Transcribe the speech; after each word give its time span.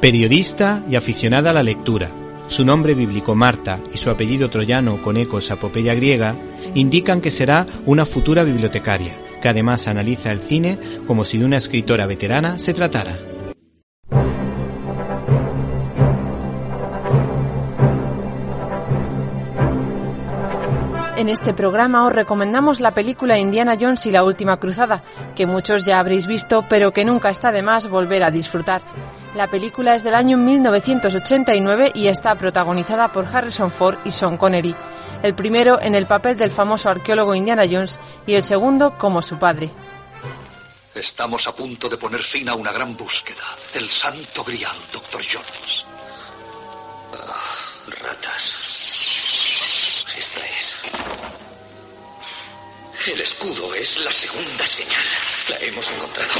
Periodista 0.00 0.84
y 0.88 0.94
aficionada 0.94 1.50
a 1.50 1.52
la 1.52 1.64
lectura, 1.64 2.08
su 2.46 2.64
nombre 2.64 2.94
bíblico 2.94 3.34
Marta 3.34 3.80
y 3.92 3.96
su 3.96 4.10
apellido 4.10 4.48
troyano 4.48 5.02
con 5.02 5.16
ecos 5.16 5.50
a 5.50 5.54
apopeya 5.54 5.92
griega 5.94 6.36
indican 6.74 7.20
que 7.20 7.32
será 7.32 7.66
una 7.84 8.06
futura 8.06 8.44
bibliotecaria, 8.44 9.16
que 9.42 9.48
además 9.48 9.88
analiza 9.88 10.30
el 10.30 10.38
cine 10.38 10.78
como 11.04 11.24
si 11.24 11.38
de 11.38 11.46
una 11.46 11.56
escritora 11.56 12.06
veterana 12.06 12.60
se 12.60 12.74
tratara. 12.74 13.18
En 21.18 21.28
este 21.28 21.52
programa 21.52 22.06
os 22.06 22.12
recomendamos 22.12 22.78
la 22.78 22.92
película 22.92 23.36
Indiana 23.38 23.76
Jones 23.78 24.06
y 24.06 24.12
la 24.12 24.22
Última 24.22 24.60
Cruzada, 24.60 25.02
que 25.34 25.46
muchos 25.46 25.82
ya 25.84 25.98
habréis 25.98 26.28
visto, 26.28 26.64
pero 26.68 26.92
que 26.92 27.04
nunca 27.04 27.28
está 27.30 27.50
de 27.50 27.60
más 27.60 27.88
volver 27.88 28.22
a 28.22 28.30
disfrutar. 28.30 28.82
La 29.34 29.48
película 29.48 29.96
es 29.96 30.04
del 30.04 30.14
año 30.14 30.38
1989 30.38 31.90
y 31.92 32.06
está 32.06 32.36
protagonizada 32.36 33.10
por 33.10 33.26
Harrison 33.26 33.72
Ford 33.72 33.98
y 34.04 34.12
Sean 34.12 34.36
Connery, 34.36 34.76
el 35.24 35.34
primero 35.34 35.82
en 35.82 35.96
el 35.96 36.06
papel 36.06 36.36
del 36.36 36.52
famoso 36.52 36.88
arqueólogo 36.88 37.34
Indiana 37.34 37.64
Jones 37.68 37.98
y 38.24 38.34
el 38.34 38.44
segundo 38.44 38.96
como 38.96 39.20
su 39.20 39.40
padre. 39.40 39.72
Estamos 40.94 41.48
a 41.48 41.52
punto 41.52 41.88
de 41.88 41.96
poner 41.96 42.20
fin 42.20 42.48
a 42.48 42.54
una 42.54 42.70
gran 42.70 42.96
búsqueda, 42.96 43.42
el 43.74 43.90
Santo 43.90 44.44
Grial, 44.44 44.76
Doctor 44.92 45.22
Jones. 45.28 45.87
El 53.08 53.22
escudo 53.22 53.72
es 53.74 53.96
la 54.00 54.12
segunda 54.12 54.66
señal. 54.66 55.02
La 55.48 55.56
hemos 55.60 55.90
encontrado. 55.92 56.30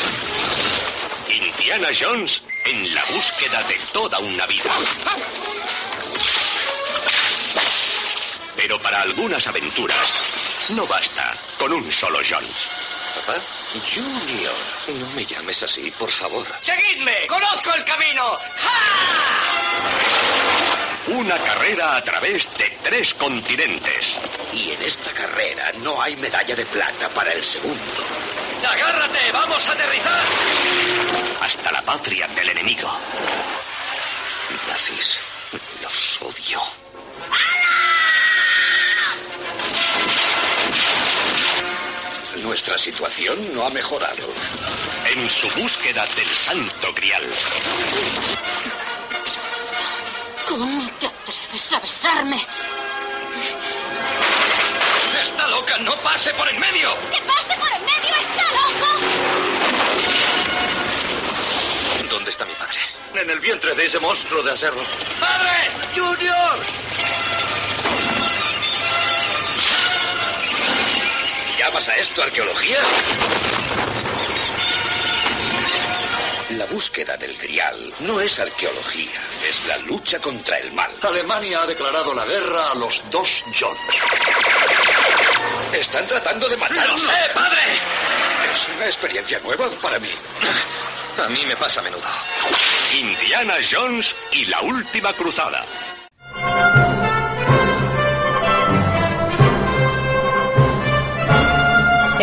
Indiana 1.31 1.89
Jones 1.99 2.43
en 2.67 2.95
la 2.95 3.03
búsqueda 3.07 3.63
de 3.63 3.75
toda 3.91 4.19
una 4.19 4.47
vida. 4.47 4.71
Pero 8.55 8.79
para 8.81 9.01
algunas 9.01 9.47
aventuras 9.47 10.13
no 10.69 10.87
basta 10.87 11.33
con 11.59 11.73
un 11.73 11.91
solo 11.91 12.19
Jones. 12.19 12.69
¿Papá? 13.15 13.41
Junior. 13.91 14.55
No 14.89 15.07
me 15.17 15.25
llames 15.25 15.63
así, 15.63 15.91
por 15.93 16.11
favor. 16.11 16.47
¡Seguidme! 16.61 17.27
¡Conozco 17.29 17.73
el 17.73 17.85
camino! 17.85 18.39
Una 21.11 21.39
carrera 21.39 21.97
a 21.97 22.05
través 22.05 22.51
de 22.59 22.69
tres 22.83 23.15
continentes. 23.15 24.19
Y 24.53 24.73
en 24.73 24.83
esta 24.83 25.11
carrera 25.13 25.73
no 25.83 26.01
hay 26.03 26.15
medalla 26.17 26.55
de 26.55 26.67
plata 26.67 27.09
para 27.11 27.33
el 27.33 27.43
segundo. 27.43 28.05
¡Agárrate! 28.69 29.33
¡Vamos 29.33 29.69
a 29.69 29.73
aterrizar! 29.73 30.25
Hasta 31.41 31.73
la 31.73 31.83
patria 31.83 32.29
del 32.29 32.51
enemigo. 32.51 32.91
Nazis. 34.69 35.19
Los 35.83 36.23
odio. 36.23 36.61
Nuestra 42.43 42.77
situación 42.77 43.55
no 43.55 43.67
ha 43.67 43.71
mejorado. 43.71 44.29
En 45.07 45.29
su 45.31 45.49
búsqueda 45.51 46.07
del 46.17 46.29
Santo 46.29 46.93
Grial. 46.93 47.25
¡Está 55.23 55.47
loca! 55.47 55.79
¡No 55.79 55.95
pase 55.99 56.35
por 56.35 56.49
en 56.49 56.59
medio! 56.59 56.93
¡Que 57.13 57.23
pase 57.23 57.55
por 57.55 57.69
en 57.69 57.85
medio! 57.85 58.17
¡Está 58.17 58.43
loco! 58.43 58.89
¿Dónde 62.11 62.31
está 62.31 62.45
mi 62.45 62.55
padre? 62.55 62.81
En 63.15 63.31
el 63.31 63.39
vientre 63.39 63.73
de 63.77 63.87
ese 63.87 64.01
monstruo 64.01 64.43
de 64.43 64.51
acero. 64.51 64.75
¡Padre! 65.21 65.71
¡Junior! 65.95 66.59
¿Llamas 71.57 71.89
a 71.89 71.97
esto 71.99 72.21
arqueología? 72.21 72.79
La 76.59 76.67
búsqueda 76.67 77.17
del 77.17 77.37
Grial 77.39 77.95
no 78.01 78.21
es 78.21 78.41
arqueología, 78.41 79.21
es 79.49 79.65
la 79.67 79.79
lucha 79.79 80.19
contra 80.21 80.59
el 80.59 80.73
mal. 80.73 80.91
Alemania 81.03 81.63
ha 81.63 81.67
declarado 81.67 82.13
la 82.13 82.25
guerra 82.25 82.73
a 82.73 82.75
los 82.75 83.01
dos 83.13 83.45
Jones. 83.59 83.79
Están 85.73 86.05
tratando 86.09 86.49
de 86.49 86.57
¡Lo 86.57 86.61
matarnos. 86.61 87.01
sé, 87.01 87.31
padre! 87.33 87.61
Es 88.53 88.69
una 88.75 88.87
experiencia 88.87 89.39
nueva 89.45 89.71
para 89.81 90.01
mí. 90.01 90.11
A 91.25 91.29
mí 91.29 91.45
me 91.47 91.57
pasa 91.57 91.79
a 91.79 91.85
menudo. 91.85 92.03
Indiana 92.93 93.55
Jones 93.71 94.17
y 94.33 94.47
la 94.47 94.61
última 94.63 95.13
cruzada. 95.13 95.65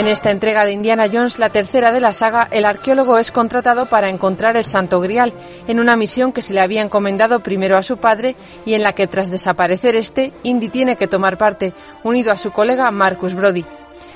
En 0.05 0.11
esta 0.11 0.29
entrega 0.29 0.65
de 0.65 0.71
Indiana 0.71 1.07
Jones, 1.11 1.39
la 1.39 1.49
tercera 1.49 1.91
de 1.91 1.99
la 1.99 2.13
saga, 2.13 2.47
el 2.51 2.65
arqueólogo 2.65 3.17
es 3.17 3.31
contratado 3.31 3.87
para 3.87 4.07
encontrar 4.07 4.55
el 4.55 4.63
Santo 4.63 5.01
Grial, 5.01 5.33
en 5.67 5.79
una 5.79 5.95
misión 5.95 6.31
que 6.31 6.43
se 6.43 6.53
le 6.53 6.61
había 6.61 6.83
encomendado 6.83 7.39
primero 7.39 7.75
a 7.75 7.81
su 7.81 7.97
padre 7.97 8.35
y 8.67 8.75
en 8.75 8.83
la 8.83 8.93
que 8.93 9.07
tras 9.07 9.31
desaparecer 9.31 9.95
este, 9.95 10.31
Indy 10.43 10.69
tiene 10.69 10.95
que 10.95 11.07
tomar 11.07 11.39
parte, 11.39 11.73
unido 12.03 12.31
a 12.31 12.37
su 12.37 12.51
colega 12.51 12.91
Marcus 12.91 13.33
Brody. 13.33 13.65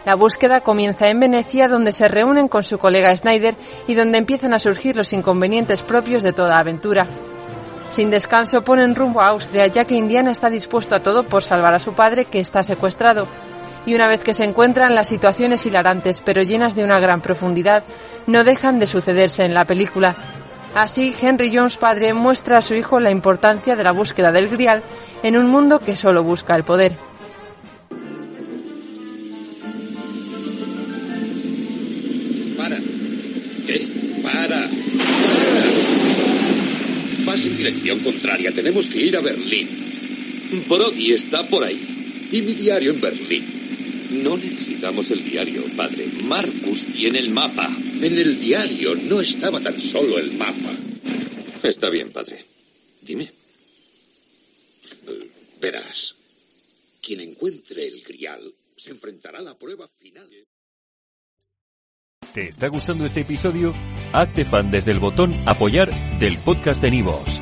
La 0.06 0.14
búsqueda 0.14 0.62
comienza 0.62 1.10
en 1.10 1.22
Venecia, 1.22 1.68
donde 1.68 1.92
se 1.92 2.08
reúnen 2.08 2.50
con 2.50 2.62
su 2.62 2.78
colega 2.78 3.18
Snyder 3.18 3.56
y 3.88 3.96
donde 3.96 4.20
empiezan 4.20 4.54
a 4.54 4.60
surgir 4.60 4.96
los 4.96 5.12
inconvenientes 5.12 5.82
propios 5.82 6.22
de 6.22 6.34
toda 6.34 6.60
aventura. 6.60 7.08
Sin 7.90 8.12
descanso 8.12 8.62
ponen 8.62 8.94
rumbo 8.94 9.22
a 9.22 9.30
Austria, 9.30 9.66
ya 9.66 9.86
que 9.86 9.96
Indiana 9.96 10.30
está 10.30 10.52
dispuesto 10.52 10.94
a 10.94 11.02
todo 11.02 11.24
por 11.24 11.42
salvar 11.42 11.74
a 11.74 11.80
su 11.80 11.94
padre, 11.94 12.26
que 12.26 12.40
está 12.40 12.62
secuestrado. 12.62 13.28
Y 13.86 13.96
una 13.96 14.08
vez 14.08 14.24
que 14.24 14.34
se 14.34 14.44
encuentran, 14.44 14.96
las 14.96 15.08
situaciones 15.08 15.66
hilarantes, 15.66 16.22
pero 16.22 16.44
llenas 16.44 16.76
de 16.76 16.84
una 16.84 17.00
gran 17.00 17.22
profundidad, 17.22 17.84
no 18.28 18.44
dejan 18.44 18.80
de 18.80 18.88
sucederse 18.88 19.46
en 19.46 19.54
la 19.54 19.66
película. 19.66 20.16
Así, 20.76 21.14
Henry 21.20 21.52
Jones 21.54 21.78
padre 21.78 22.14
muestra 22.14 22.58
a 22.58 22.62
su 22.62 22.76
hijo 22.76 23.00
la 23.00 23.10
importancia 23.10 23.76
de 23.76 23.84
la 23.84 23.92
búsqueda 23.92 24.32
del 24.32 24.50
Grial 24.50 24.84
en 25.24 25.38
un 25.38 25.48
mundo 25.48 25.80
que 25.80 25.96
solo 25.96 26.24
busca 26.24 26.56
el 26.56 26.64
poder. 26.64 26.96
Para. 32.56 32.78
¿Qué? 33.66 33.88
Para. 34.22 34.48
Para. 34.48 34.70
Vas 37.26 37.46
en 37.46 37.58
dirección 37.58 38.00
contraria. 38.00 38.52
Tenemos 38.52 38.90
que 38.90 39.02
ir 39.02 39.18
a 39.18 39.22
Berlín. 39.22 39.68
Brody 40.68 41.14
está 41.14 41.44
por 41.48 41.64
ahí. 41.64 42.28
Y 42.32 42.42
mi 42.44 42.54
diario 42.54 42.92
en 42.92 43.02
Berlín. 43.02 43.59
No 44.10 44.38
necesitamos 44.38 45.12
el 45.12 45.24
diario, 45.24 45.64
padre. 45.76 46.08
Marcus 46.24 46.86
tiene 46.94 47.20
el 47.20 47.30
mapa. 47.30 47.70
En 48.02 48.18
el 48.18 48.40
diario 48.40 48.96
no 48.96 49.22
estaba 49.22 49.60
tan 49.60 49.80
solo 49.80 50.18
el 50.18 50.34
mapa. 50.34 50.76
Está 51.64 51.90
bien, 51.90 52.12
padre. 52.12 52.44
Dime. 53.02 53.32
Eh, 55.08 55.32
Verás, 55.62 56.16
quien 57.02 57.20
encuentre 57.22 57.86
el 57.88 58.02
grial 58.02 58.42
se 58.76 58.92
enfrentará 58.92 59.40
a 59.40 59.44
la 59.44 59.58
prueba 59.58 59.88
final. 59.88 60.30
¿Te 62.34 62.48
está 62.48 62.68
gustando 62.68 63.06
este 63.06 63.22
episodio? 63.22 63.74
Hazte 64.14 64.46
fan 64.46 64.72
desde 64.72 64.92
el 64.92 65.00
botón 65.00 65.34
Apoyar 65.48 65.90
del 66.20 66.38
podcast 66.38 66.82
de 66.82 66.92
Nivos. 66.92 67.42